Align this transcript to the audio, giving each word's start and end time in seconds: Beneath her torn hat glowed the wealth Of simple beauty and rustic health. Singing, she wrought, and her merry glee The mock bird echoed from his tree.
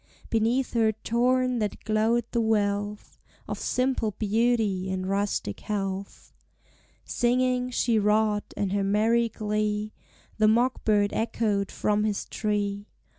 Beneath 0.31 0.73
her 0.73 0.91
torn 0.91 1.61
hat 1.61 1.83
glowed 1.83 2.25
the 2.31 2.41
wealth 2.41 3.19
Of 3.47 3.59
simple 3.59 4.15
beauty 4.17 4.89
and 4.89 5.05
rustic 5.07 5.59
health. 5.59 6.33
Singing, 7.05 7.69
she 7.69 7.99
wrought, 7.99 8.51
and 8.57 8.71
her 8.73 8.83
merry 8.83 9.29
glee 9.29 9.93
The 10.39 10.47
mock 10.47 10.83
bird 10.83 11.13
echoed 11.13 11.69
from 11.71 12.03
his 12.03 12.25
tree. 12.25 12.87